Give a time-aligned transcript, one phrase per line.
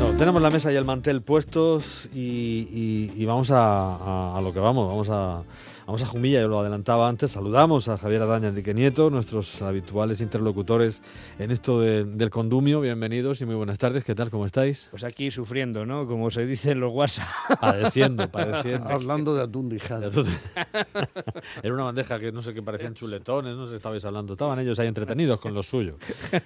[0.00, 5.08] Bueno, tenemos la mesa y el mantel puestos y, vamos a, lo que vamos, vamos
[5.10, 5.42] a,
[5.88, 7.30] Vamos a Jumilla, yo lo adelantaba antes.
[7.30, 11.00] Saludamos a Javier Adaña, Enrique Nieto, nuestros habituales interlocutores
[11.38, 12.82] en esto del condumio.
[12.82, 14.04] Bienvenidos y muy buenas tardes.
[14.04, 14.28] ¿Qué tal?
[14.28, 14.88] ¿Cómo estáis?
[14.90, 16.06] Pues aquí sufriendo, ¿no?
[16.06, 17.28] Como se dice en los WhatsApp.
[17.58, 18.86] Padeciendo, padeciendo.
[18.90, 19.78] Hablando de atún de
[21.62, 24.34] Era una bandeja que no sé qué parecían chuletones, no sé qué estabais hablando.
[24.34, 25.96] Estaban ellos ahí entretenidos con lo suyo.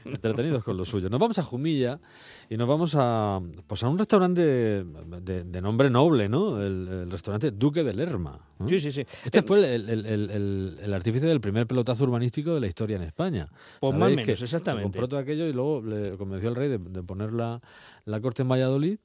[0.04, 1.10] entretenidos con lo suyo.
[1.10, 1.98] Nos vamos a Jumilla
[2.48, 6.62] y nos vamos a, pues a un restaurante de, nombre noble, ¿no?
[6.62, 8.38] El, restaurante Duque de Lerma.
[8.68, 9.06] Sí, sí, sí.
[9.24, 13.48] Este eh, fue el, artífice del primer pelotazo urbanístico de la historia en España.
[13.80, 14.84] Pues más o menos, exactamente.
[14.84, 17.60] compró todo aquello y luego le convenció al rey de, poner la,
[18.04, 18.98] la corte en Valladolid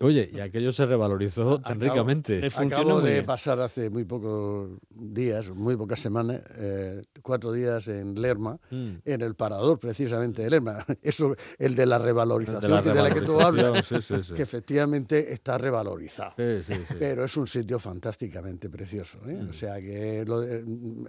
[0.00, 2.46] Oye, y aquello se revalorizó tan ricamente.
[2.54, 8.60] Acabo de pasar hace muy pocos días, muy pocas semanas, eh, cuatro días en Lerma,
[8.70, 8.90] mm.
[9.04, 10.84] en el parador precisamente de Lerma.
[11.02, 16.34] Eso, el de la revalorización, de la, que tú hablas, que efectivamente está revalorizado.
[16.36, 19.18] Pero es un sitio fantásticamente precioso.
[19.26, 19.42] ¿eh?
[19.42, 19.48] Mm.
[19.48, 20.24] O sea que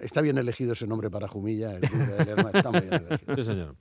[0.01, 3.35] está bien elegido ese nombre para Jumilla, el de Lerma está muy bien elegido.
[3.35, 3.75] Sí, señor.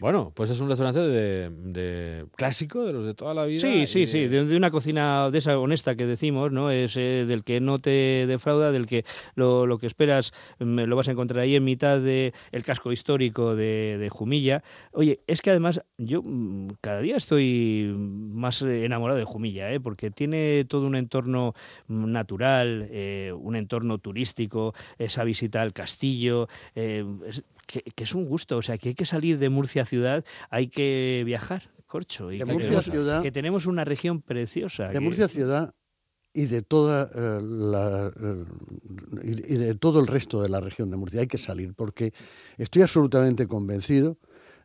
[0.00, 3.60] Bueno, pues es un restaurante de, clásico, de los de toda la vida.
[3.60, 6.70] Sí, sí, sí de una cocina de esa honesta que decimos, ¿no?
[6.70, 11.08] Es eh, del que no te defrauda, del que lo, que esperas mm, lo vas
[11.08, 14.62] a encontrar ahí en mitad del el casco histórico de, Jumilla.
[14.92, 19.80] Oye, es que además yo mm, cada día estoy más enamorado de Jumilla, ¿eh?
[19.80, 21.54] porque tiene todo un entorno
[21.88, 26.48] mm, natural, eh, un entorno turístico, esa visita al castillo,
[27.68, 30.68] que, que, es un gusto, o sea, que hay que salir de Murcia ciudad, hay
[30.68, 32.32] que viajar, Corcho.
[32.32, 33.22] Y de Murcia Ciudad.
[33.22, 34.88] Que tenemos una región preciosa.
[34.88, 35.74] De Murcia Ciudad
[36.34, 38.44] y de toda eh, la, eh,
[39.24, 42.12] y de todo el resto de la región de Murcia hay que salir porque
[42.58, 44.18] estoy absolutamente convencido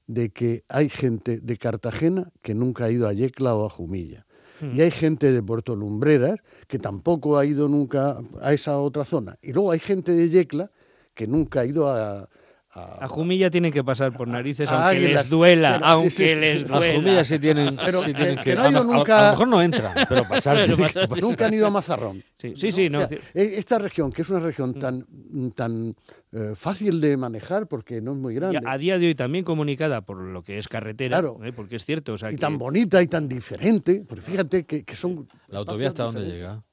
[0.05, 4.25] de que hay gente de Cartagena que nunca ha ido a Yecla o a Jumilla.
[4.61, 6.39] Y hay gente de Puerto Lumbreras
[6.69, 9.37] que tampoco ha ido nunca a esa otra zona.
[9.41, 10.71] Y luego hay gente de Yecla
[11.13, 12.29] que nunca ha ido a,
[12.75, 16.87] a, Jumilla tienen que pasar por narices, aunque les duela, aunque les duela.
[16.87, 19.93] A Jumilla sí tienen, pero, sí tienen que, a, nunca, a, lo mejor no entran,
[20.09, 20.67] pero pasar.
[21.21, 22.23] nunca han ido a Mazarrón.
[22.39, 22.89] Sí, sí, sí.
[22.89, 25.05] No, e, esta región, que es una región tan,
[25.53, 25.95] tan
[26.31, 28.59] eh, fácil de manejar porque no es muy grande.
[28.65, 31.39] a día de hoy también comunicada por lo que es carretera, claro.
[31.43, 31.53] ¿eh?
[31.53, 32.13] porque es cierto.
[32.13, 35.27] O sea, y tan bonita y tan diferente, porque fíjate que, que son...
[35.47, 36.63] ¿La autovía hasta dónde llega?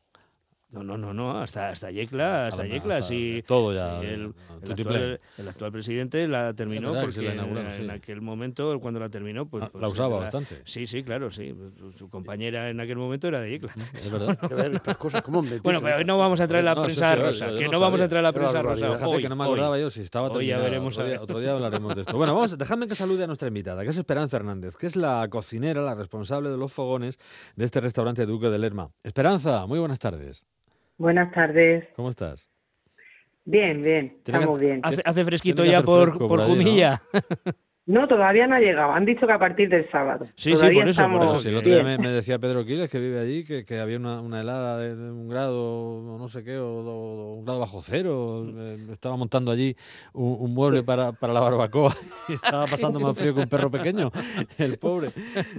[0.73, 3.43] No, no, no, no, hasta, hasta Yecla, hasta Yecla, sí.
[3.45, 4.01] Todo ya.
[4.01, 4.33] el,
[5.49, 9.65] actual, presidente la terminó porque en, aquel momento, cuando la terminó, pues...
[9.65, 10.63] Ah, pues la usaba bastante.
[10.65, 11.53] Sí, sí, claro, sí.
[11.99, 13.75] Su compañera en aquel momento era de Yecla.
[13.95, 14.39] Es verdad.
[14.75, 17.81] estas cosas, ¿cómo bueno, pero hoy no vamos a traer la prensa rosa, que no,
[17.81, 19.09] vamos a traer la prensa rosa.
[19.09, 21.53] Hoy, que no me acordaba yo si estaba Hoy ya veremos otro, día, otro día
[21.53, 22.17] hablaremos de esto.
[22.17, 25.27] Bueno, vamos, dejadme que salude a nuestra invitada, que es Esperanza Hernández, que es la
[25.29, 27.19] cocinera, la responsable de los fogones
[27.57, 28.91] de este restaurante Duque de Lerma.
[29.03, 30.47] Esperanza, muy buenas tardes.
[31.01, 31.89] Buenas tardes.
[31.97, 32.51] ¿Cómo estás?
[33.47, 34.83] Bien, bien, estamos bien.
[34.85, 37.03] Hace, fresquito ya por, por, Jumilla.
[37.15, 37.21] No,
[38.09, 38.93] todavía no ha llegado.
[38.93, 40.27] Han dicho que a partir del sábado.
[40.37, 41.49] Sí, sí, por eso, por eso.
[41.49, 44.41] el otro día me, decía Pedro Quiles, que vive allí, que, que había una, una,
[44.41, 48.47] helada de, un grado, o no sé qué, o, un grado bajo cero.
[48.47, 49.77] Eh, estaba montando allí
[50.13, 51.93] un, mueble para, para, la barbacoa
[52.29, 54.11] y estaba pasando más frío que un perro pequeño,
[54.59, 55.13] el pobre.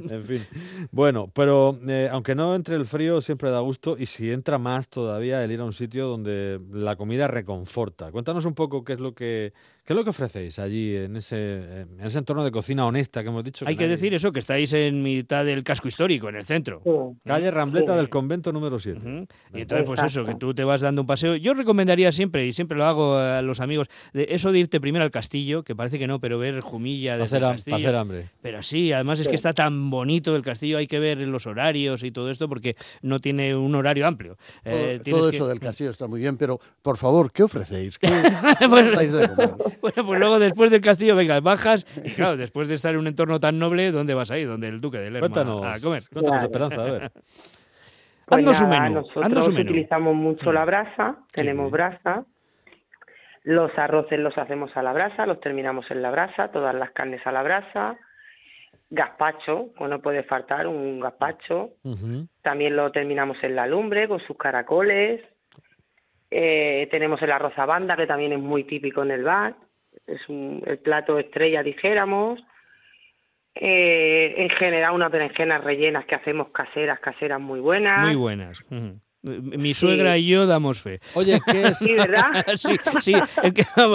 [0.09, 0.45] En fin.
[0.91, 3.95] Bueno, pero eh, aunque no entre el frío, siempre da gusto.
[3.97, 8.11] Y si entra más todavía, el ir a un sitio donde la comida reconforta.
[8.11, 9.53] Cuéntanos un poco qué es lo que
[9.84, 13.30] ¿Qué es lo que ofrecéis allí en ese, en ese entorno de cocina honesta que
[13.30, 13.66] hemos dicho?
[13.68, 16.83] Hay que, decir eso, que estáis en mitad del casco histórico, en el centro.
[17.25, 19.28] Calle Rambleta del convento número 7.
[19.56, 21.36] Y entonces, pues eso, que tú te vas dando un paseo.
[21.36, 25.04] Yo recomendaría siempre, y siempre lo hago a los amigos, de eso de irte primero
[25.04, 27.77] al castillo, que parece que no, pero ver Jumilla desde el castillo.
[27.77, 28.30] Para hacer hambre.
[28.44, 32.04] Pero sí, además es que está tan bonito el castillo, hay que ver los horarios
[32.04, 34.38] y todo esto, porque no tiene un horario amplio.
[34.63, 37.98] Todo, eh, eso del castillo está muy bien, pero por favor, ¿qué ofrecéis?
[37.98, 38.07] ¿Qué,
[38.62, 39.70] estáis de comer?
[39.81, 43.07] Bueno, pues luego después del castillo, venga, bajas y claro, después de estar en un
[43.07, 44.47] entorno tan noble, ¿dónde vas a ir?
[44.47, 46.03] Donde el duque de Lerma cuéntanos, a comer.
[46.12, 47.12] Cuéntanos, Esperanza, a ver.
[48.31, 52.23] Pues nosotros utilizamos mucho la brasa, tenemos brasa.
[53.44, 57.19] Los arroces los hacemos a la brasa, los terminamos en la brasa, todas las carnes
[57.25, 57.97] a la brasa.
[58.89, 61.71] Gazpacho, pues no puede faltar un gazpacho.
[62.41, 65.21] También lo terminamos en la lumbre con sus caracoles.
[66.31, 69.54] Eh, tenemos el arroz a banda, que también es muy típico en el bar,
[70.07, 72.39] es un, el plato estrella, dijéramos.
[73.54, 78.07] Eh, en general, unas berenjenas rellenas que hacemos caseras, caseras muy buenas.
[78.07, 78.66] Muy buenas.
[79.23, 81.00] Mi suegra y yo damos fe.
[81.13, 81.77] Oye, ¿qué es?
[81.81, 82.45] Sí, ¿verdad?
[82.57, 83.13] sí, sí.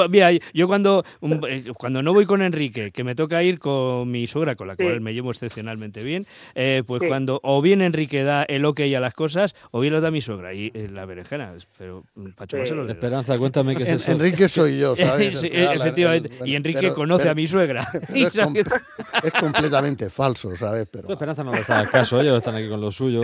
[0.08, 1.04] mira, yo cuando,
[1.48, 4.76] eh, cuando no voy con Enrique, que me toca ir con mi suegra, con la
[4.76, 9.00] cual me llevo excepcionalmente bien, eh, pues cuando o bien Enrique da el ok a
[9.00, 10.52] las cosas, o bien lo da mi suegra.
[10.54, 12.04] Y eh, la berenjena, pero
[12.36, 12.74] Pacho, sí.
[12.88, 14.12] Esperanza, cuéntame qué es eso.
[14.12, 15.40] Enrique soy yo, ¿sabes?
[15.40, 16.30] sí, efectivamente.
[16.44, 17.86] y Enrique conoce a mi suegra.
[18.12, 20.88] Es, completamente falso, ¿sabes?
[20.90, 21.08] Pero...
[21.08, 23.22] Esperanza no les haga caso, ellos están aquí con lo suyo.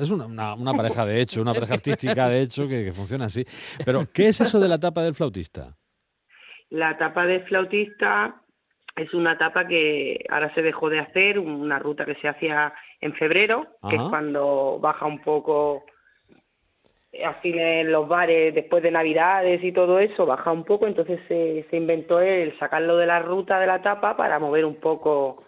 [0.00, 3.44] Es una, una pareja de hecho, una pareja artística de hecho que, funciona así.
[3.84, 5.76] Pero, ¿qué es eso de la tapa del flautista?
[6.70, 8.42] La tapa del flautista
[8.96, 13.14] es una tapa que ahora se dejó de hacer, una ruta que se hacía en
[13.14, 15.84] febrero, que es cuando baja un poco
[17.24, 21.64] así en los bares después de Navidades y todo eso, baja un poco, entonces se,
[21.70, 25.44] se inventó el sacarlo de la ruta de la tapa para mover un poco,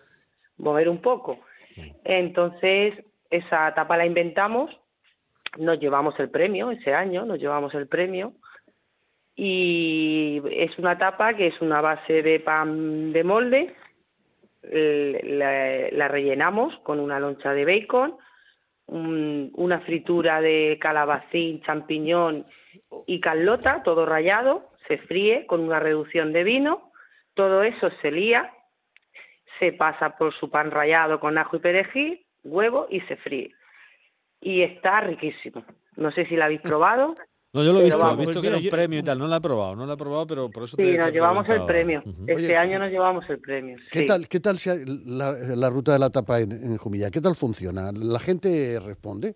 [0.59, 1.39] mover un poco.
[2.05, 2.95] Entonces,
[3.31, 4.71] esa tapa la inventamos
[5.59, 8.33] nos llevamos el premio ese año, nos llevamos el premio.
[9.35, 13.75] Y es una tapa que es una base de pan de molde,
[14.63, 18.17] la, rellenamos con una loncha de bacon,
[18.89, 22.47] una fritura de calabacín, champiñón
[23.07, 26.93] y carlota, todo rallado, se fríe con una reducción de vino,
[27.35, 28.53] todo eso se lía,
[29.59, 33.53] se pasa por su pan rallado con ajo y perejil, huevo y se fríe
[34.47, 35.65] y está riquísimo.
[35.97, 37.17] No sé si la habéis probado.
[37.53, 39.39] No, yo lo he visto, he visto que era un premio y tal, no la
[39.39, 42.05] he probado, no la he probado, pero por eso sí, nos llevamos el premio.
[42.29, 43.77] Este año nos llevamos el premio.
[43.91, 44.57] ¿Qué tal, qué tal
[45.07, 47.11] la, la, ruta de la tapa en, Jumilla?
[47.11, 47.91] ¿Qué tal funciona?
[47.93, 49.35] ¿La gente responde?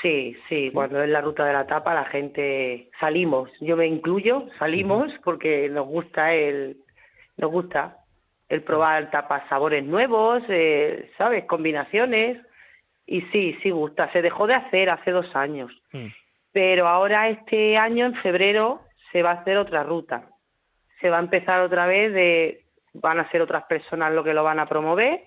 [0.00, 4.46] Sí, sí, cuando es la ruta de la tapa la gente salimos, yo me incluyo,
[4.58, 6.76] salimos porque nos gusta el
[7.36, 7.96] nos gusta
[8.48, 11.46] el probar tapas sabores nuevos, eh, ¿sabes?
[11.46, 12.38] Combinaciones
[13.10, 14.10] y sí, sí gusta.
[14.12, 16.06] Se dejó de hacer hace dos años, mm.
[16.52, 20.28] pero ahora este año, en febrero, se va a hacer otra ruta.
[21.00, 22.64] Se va a empezar otra vez de,
[22.94, 25.24] van a ser otras personas lo que lo van a promover,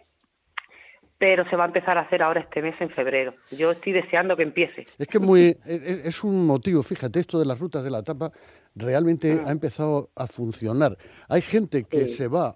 [1.18, 3.34] pero se va a empezar a hacer ahora este mes en febrero.
[3.52, 4.88] Yo estoy deseando que empiece.
[4.98, 8.32] Es que muy, es un motivo, fíjate, esto de las rutas de la tapa
[8.76, 9.46] realmente mm.
[9.46, 10.98] ha empezado a funcionar.
[11.28, 12.56] Hay gente que se va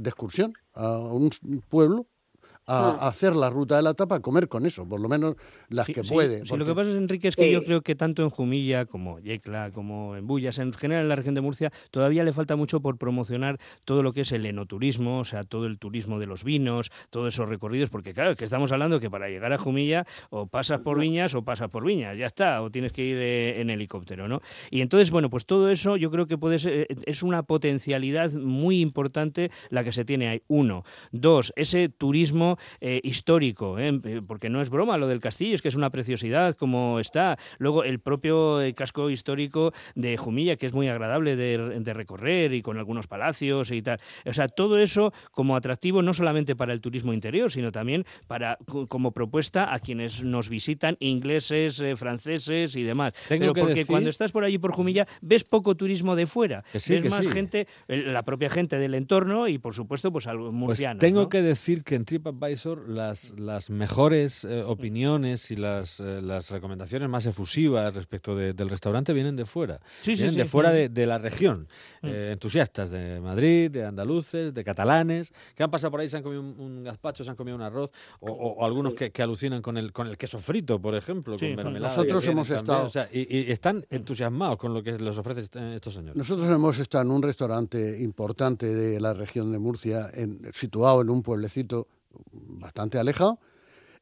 [0.00, 1.30] de excursión a un
[1.68, 2.06] pueblo
[2.66, 3.04] a, hmm.
[3.04, 5.36] hacer la ruta de la tapa, a comer con eso, por lo menos
[5.68, 6.44] las que pueden.
[6.46, 9.70] lo que pasa, es, Enrique, es que yo creo que tanto en Jumilla como Yecla,
[9.72, 12.98] como en Bullas, en general en la región de Murcia, todavía le falta mucho por
[12.98, 16.90] promocionar todo lo que es el enoturismo, o sea, todo el turismo de los vinos,
[17.10, 20.80] todos esos recorridos, porque claro, que estamos hablando que para llegar a Jumilla o pasas
[20.80, 24.28] por viñas o pasas por viñas, ya está, o tienes que ir eh, en helicóptero,
[24.28, 24.40] ¿no?
[24.70, 28.32] Y entonces, bueno, pues todo eso yo creo que puede ser, eh, es una potencialidad
[28.32, 30.42] muy importante la que se tiene ahí.
[30.48, 30.84] Uno.
[31.12, 32.49] Dos, ese turismo
[32.80, 34.22] eh, histórico, ¿eh?
[34.26, 37.38] porque no es broma lo del castillo, es que es una preciosidad como está.
[37.58, 42.62] Luego el propio eh, casco histórico de Jumilla, que es muy agradable de, recorrer y
[42.62, 44.00] con algunos palacios y tal.
[44.24, 48.58] O sea, todo eso como atractivo no solamente para el turismo interior, sino también para
[48.88, 53.12] como propuesta a quienes nos visitan, ingleses, franceses y demás.
[53.28, 57.26] Pero porque cuando estás por allí por Jumilla ves poco turismo de fuera, ves más
[57.26, 60.98] gente, la propia gente del entorno y por supuesto pues algo murciano.
[60.98, 62.04] Pues tengo que decir que en
[62.40, 68.70] TripAdvisor las, las mejores eh, opiniones y las, eh, las recomendaciones más efusivas respecto del
[68.70, 69.78] restaurante vienen de fuera.
[70.06, 71.68] vienen de fuera de, la región.
[72.00, 72.06] Mm.
[72.06, 76.22] Eh, entusiastas de Madrid, de andaluces, de catalanes, que han pasado por ahí, se han
[76.22, 80.06] comido un, gazpacho, se han comido un arroz, o, algunos que, alucinan con el, con
[80.06, 81.94] el queso frito, por ejemplo, con mermelada.
[81.94, 82.88] Nosotros hemos estado...
[83.12, 86.16] y, están entusiasmados con lo que les ofrece este, estos señores.
[86.16, 91.10] Nosotros hemos estado en un restaurante importante de la región de Murcia, en, situado en
[91.10, 91.86] un pueblecito
[92.32, 93.40] bastante alejado,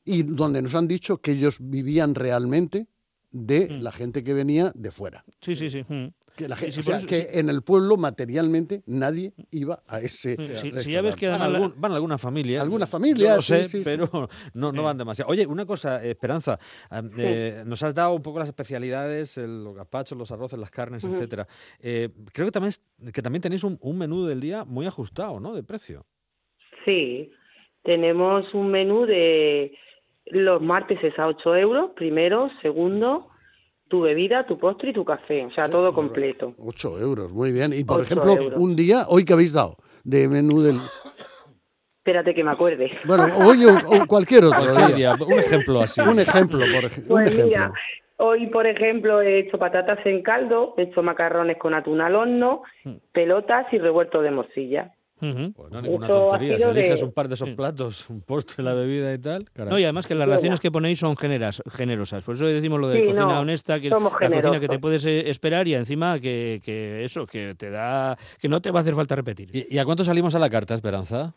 [0.04, 2.88] y donde nos han dicho que ellos vivían realmente
[3.30, 3.82] de mm.
[3.82, 5.24] la gente que venía de fuera.
[5.40, 5.82] Sí, sí, sí.
[5.86, 6.08] Mm.
[6.34, 10.36] Que, la gente, que en el pueblo materialmente nadie iba a ese
[10.80, 11.42] Si ya ves que van,
[11.92, 12.62] algunas familias.
[12.62, 15.32] Algunas familias, lo sé, pero no, no van demasiado.
[15.32, 16.56] Oye, una cosa, Esperanza,
[17.18, 21.48] eh, nos has dado un poco las especialidades, los gazpachos, los arroces, las carnes, etcétera.
[21.80, 22.72] Eh, creo que también,
[23.12, 25.52] que también tenéis un, un menú del día muy ajustado, ¿no?
[25.52, 26.06] De precio.
[26.84, 27.32] Sí,
[27.82, 29.72] tenemos un menú de
[30.26, 33.28] los martes es a 8 euros, primero, segundo,
[33.88, 36.54] tu bebida, tu postre y tu café, o sea, todo completo.
[36.58, 37.72] 8 euros, muy bien.
[37.72, 40.76] Y por ejemplo, un día, hoy que habéis dado de menú del...
[41.98, 42.90] Espérate que me acuerde.
[43.04, 45.14] Bueno, hoy o, cualquier otro día.
[45.14, 46.00] Un ejemplo así.
[46.00, 47.08] Un ejemplo, por ejemplo.
[47.08, 47.70] Pues Mira,
[48.16, 52.62] hoy, por ejemplo, he hecho patatas en caldo, he hecho macarrones con atún al horno,
[52.84, 52.94] hmm.
[53.12, 54.94] pelotas y revuelto de morcilla.
[55.18, 56.58] Pues no ninguna tontería.
[56.58, 59.46] Si eliges un par de esos platos, un postre, la bebida y tal.
[59.56, 62.22] No, y además que las raciones que ponéis son generas, generosas.
[62.22, 65.28] Por eso decimos lo de cocina honesta, que es la cocina que te puedes eh,
[65.28, 68.94] esperar y encima que, que, eso, que te da, que no te va a hacer
[68.94, 69.50] falta repetir.
[69.52, 71.34] ¿Y, a cuánto salimos a la carta, Esperanza?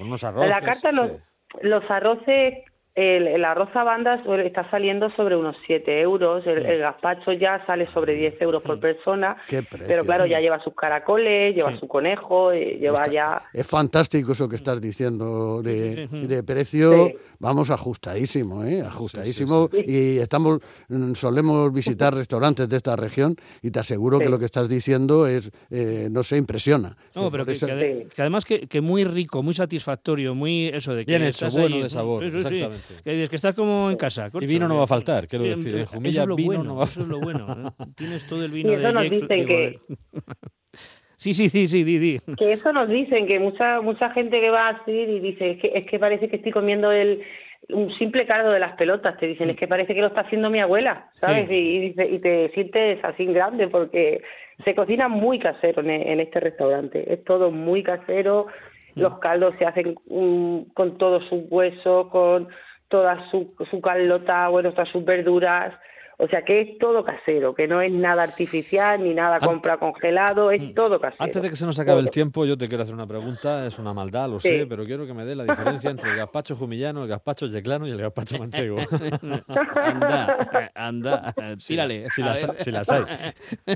[0.00, 0.52] Unos arroces.
[0.52, 2.54] A la carta los arroces
[2.94, 7.92] el, el, arroz a bandas está saliendo sobre unos 7 euros, el, gazpacho ya sale
[7.92, 12.78] sobre 10 euros por persona, pero claro, ya lleva sus caracoles, lleva su conejo, eh,
[12.80, 13.42] lleva ya...
[13.52, 17.10] Es fantástico eso que estás diciendo de, de precio,
[17.40, 18.82] vamos ajustadísimo, ¿eh?
[18.82, 24.38] ajustadísimo, y estamos mm, solemos visitar restaurantes de esta región y te aseguro que lo
[24.38, 26.96] que estás diciendo es, eh, no sé, impresiona.
[27.16, 31.10] No, pero que, además que, que, muy rico, muy satisfactorio, muy eso de que...
[31.10, 32.83] Bien hecho, bueno de sabor, exactamente.
[33.02, 34.30] Que, que estás como en casa.
[34.40, 35.76] y vino no va a faltar, quiero decir.
[35.76, 37.02] En Jumilla vino bueno, no va a faltar.
[37.02, 37.72] Eso es lo bueno.
[37.78, 37.84] ¿eh?
[37.96, 39.78] Tienes todo el vino y eso de nos dicen que...
[41.16, 42.18] Sí, sí, sí, sí, di, di.
[42.36, 45.72] Que eso nos dicen, que mucha mucha gente que va así y dice, es que,
[45.74, 47.22] es que parece que estoy comiendo el,
[47.70, 50.50] un simple cardo de las pelotas, te dicen, es que parece que lo está haciendo
[50.50, 51.50] mi abuela, ¿sabes?
[51.50, 54.22] Y, y, te sientes así grande porque
[54.64, 58.48] se cocina muy casero en, en este restaurante, es todo muy casero,
[58.94, 59.94] los caldos se hacen
[60.74, 62.48] con todos sus huesos, con
[62.94, 65.74] toda su, su carlota, bueno, todas sus verduras,
[66.16, 70.52] o sea que es todo casero, que no es nada artificial ni nada compra congelado,
[70.52, 70.74] es mm.
[70.74, 71.24] todo casero.
[71.24, 73.80] Antes de que se nos acabe el tiempo, yo te quiero hacer una pregunta, es
[73.80, 77.02] una maldad, lo sé, pero quiero que me dé la diferencia entre el gazpacho jumillano,
[77.02, 78.76] el gazpacho yeclano y el gazpacho manchego.
[79.74, 81.34] anda, anda,
[81.66, 82.06] tírale.
[82.12, 83.02] Si, las, si las hay.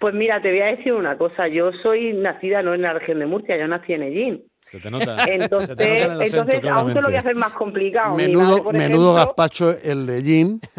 [0.00, 3.18] Pues mira, te voy a decir una cosa, yo soy nacida no en la región
[3.18, 4.44] de Murcia, yo nací en Ellín.
[4.68, 5.24] Se te nota.
[5.24, 8.14] Entonces, entonces aún te lo voy a hacer más complicado.
[8.14, 10.60] Menudo, menudo gazpacho el de Gin.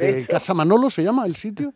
[0.00, 1.72] Eh, Casa Manolo se llama el sitio.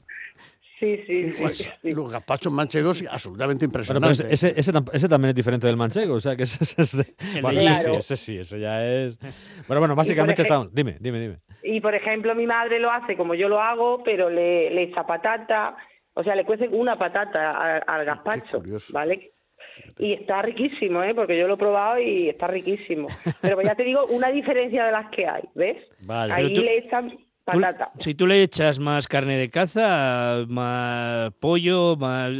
[0.79, 4.19] Sí, sí, sí, Los gazpachos manchegos absolutamente impresionantes.
[4.19, 7.15] Pero, ese, ese, ese, también es diferente del manchego, o sea que ese, es de...
[7.41, 9.19] Bueno, sí, sí, ese sí, ese ya es...
[9.67, 10.75] Bueno, bueno, básicamente estamos...
[10.75, 11.39] Dime, dime, dime.
[11.63, 15.07] Y por ejemplo, mi madre lo hace como yo lo hago, pero le, le echa
[15.07, 15.77] patata,
[16.13, 19.33] o sea, le cuece una patata al, al gazpacho, ¿vale?
[19.99, 21.15] Y está riquísimo, ¿eh?
[21.15, 23.09] porque yo lo he probado y está riquísimo.
[23.41, 25.79] Pero ya te digo, una diferencia de las que hay, ¿ves?
[26.01, 27.93] Vale, Ahí le echan patata.
[27.99, 32.37] si tú le echas más carne de caza, más pollo, más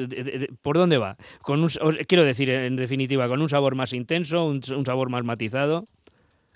[0.63, 1.17] ¿por dónde va?
[1.43, 1.69] Con un,
[2.07, 5.87] quiero decir, en definitiva, con un sabor más intenso, un, sabor más matizado.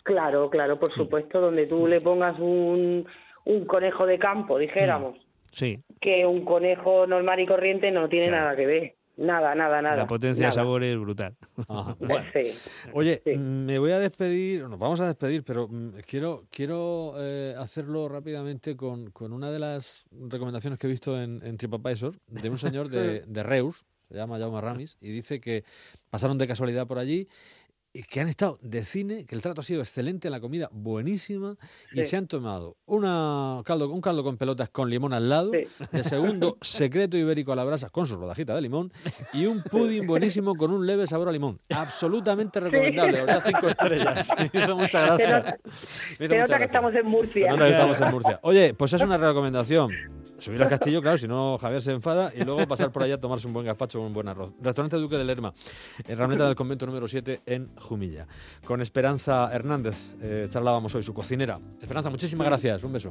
[0.03, 3.07] Claro, claro, por supuesto, donde tú le pongas un,
[3.45, 5.17] un conejo de campo, dijéramos.
[5.53, 5.81] Sí.
[6.01, 8.95] Que un conejo normal y corriente no tiene nada que ver.
[9.21, 9.97] Nada, nada, nada.
[9.97, 11.37] La potencia de sabor es brutal.
[12.95, 18.09] Oye, me voy a despedir, nos vamos a despedir, pero mm, quiero, quiero eh, hacerlo
[18.09, 22.57] rápidamente con, con, una de las recomendaciones que he visto en, en TripAdvisor de un
[22.57, 25.65] señor de, de Reus, se llama Jaume Ramis, y dice que
[26.09, 27.29] pasaron de casualidad por allí
[27.93, 31.57] que han estado de cine, que el trato ha sido excelente, la comida buenísima
[31.93, 36.05] y se han tomado una caldo, un caldo con pelotas con limón al lado, de
[36.05, 38.93] segundo secreto ibérico a la brasa con su rodajita de limón
[39.33, 41.61] y un pudding buenísimo con un leve sabor a limón.
[41.71, 43.41] Absolutamente recomendable, sí.
[43.47, 44.29] cinco estrellas.
[44.53, 45.59] Me hizo mucha gracia.
[46.19, 47.45] Se nota, que estamos en Murcia.
[47.47, 48.41] Se nota que estamos en Murcia.
[48.43, 49.91] Oye, pues es una recomendación.
[50.41, 53.21] Subir al castillo, claro, si no Javier se enfada, y luego pasar por allá a
[53.21, 54.53] tomarse un buen gazpacho o un buen arroz.
[54.61, 55.53] Restaurante Duque de Lerma,
[56.07, 58.27] en Rameta del Convento número 7 en Jumilla.
[58.65, 61.59] Con Esperanza Hernández eh, charlábamos hoy, su cocinera.
[61.81, 62.83] Esperanza, muchísimas gracias.
[62.83, 63.09] Un beso.